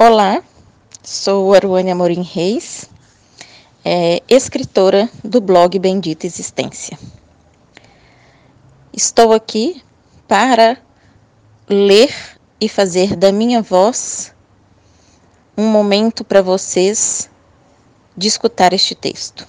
Olá, 0.00 0.44
sou 1.02 1.52
Aruane 1.52 1.90
Amorim 1.90 2.22
Reis, 2.22 2.88
é, 3.84 4.22
escritora 4.28 5.10
do 5.24 5.40
blog 5.40 5.76
Bendita 5.76 6.24
Existência. 6.24 6.96
Estou 8.92 9.32
aqui 9.32 9.82
para 10.28 10.78
ler 11.68 12.14
e 12.60 12.68
fazer 12.68 13.16
da 13.16 13.32
minha 13.32 13.60
voz 13.60 14.32
um 15.56 15.66
momento 15.66 16.22
para 16.22 16.42
vocês 16.42 17.28
de 18.16 18.28
escutar 18.28 18.72
este 18.72 18.94
texto. 18.94 19.48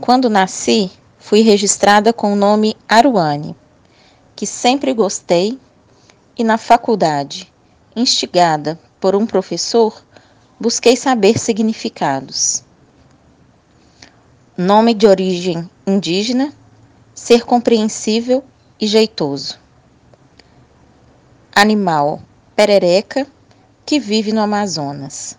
Quando 0.00 0.28
nasci, 0.28 0.90
fui 1.16 1.42
registrada 1.42 2.12
com 2.12 2.32
o 2.32 2.36
nome 2.36 2.76
Aruane, 2.88 3.54
que 4.34 4.48
sempre 4.48 4.92
gostei, 4.92 5.60
e 6.36 6.42
na 6.42 6.58
faculdade 6.58 7.52
instigada 7.98 8.78
por 9.00 9.16
um 9.16 9.26
professor, 9.26 10.02
busquei 10.58 10.96
saber 10.96 11.38
significados. 11.38 12.64
Nome 14.56 14.94
de 14.94 15.06
origem 15.06 15.68
indígena, 15.86 16.52
ser 17.14 17.44
compreensível 17.44 18.44
e 18.80 18.86
jeitoso. 18.86 19.58
Animal 21.54 22.22
perereca 22.54 23.26
que 23.84 23.98
vive 23.98 24.32
no 24.32 24.40
Amazonas. 24.40 25.38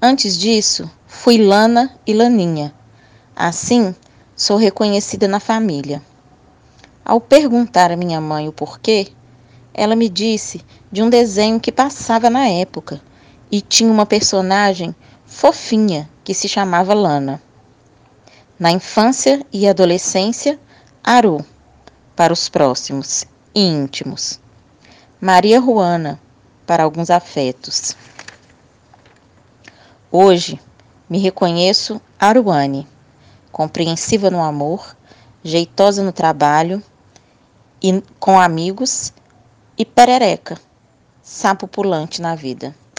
Antes 0.00 0.36
disso, 0.36 0.90
fui 1.06 1.38
Lana 1.38 1.96
e 2.06 2.12
Laninha. 2.12 2.74
Assim, 3.34 3.94
sou 4.34 4.56
reconhecida 4.56 5.26
na 5.26 5.40
família. 5.40 6.02
Ao 7.04 7.20
perguntar 7.20 7.92
à 7.92 7.96
minha 7.96 8.20
mãe 8.20 8.48
o 8.48 8.52
porquê, 8.52 9.12
ela 9.76 9.94
me 9.94 10.08
disse 10.08 10.64
de 10.90 11.02
um 11.02 11.10
desenho 11.10 11.60
que 11.60 11.70
passava 11.70 12.30
na 12.30 12.48
época 12.48 12.98
e 13.52 13.60
tinha 13.60 13.92
uma 13.92 14.06
personagem 14.06 14.96
fofinha 15.26 16.08
que 16.24 16.32
se 16.32 16.48
chamava 16.48 16.94
Lana. 16.94 17.42
Na 18.58 18.70
infância 18.70 19.44
e 19.52 19.68
adolescência, 19.68 20.58
Aru, 21.04 21.44
para 22.16 22.32
os 22.32 22.48
próximos 22.48 23.26
e 23.54 23.60
íntimos. 23.60 24.40
Maria 25.20 25.60
Juana, 25.60 26.18
para 26.66 26.82
alguns 26.82 27.10
afetos. 27.10 27.94
Hoje, 30.10 30.58
me 31.08 31.18
reconheço 31.18 32.00
Aruane, 32.18 32.88
compreensiva 33.52 34.30
no 34.30 34.42
amor, 34.42 34.96
jeitosa 35.44 36.02
no 36.02 36.12
trabalho 36.12 36.82
e 37.82 38.02
com 38.18 38.40
amigos 38.40 39.12
e 39.78 39.84
perereca, 39.84 40.58
sapo 41.22 41.68
pulante 41.68 42.22
na 42.22 42.34
vida. 42.34 42.74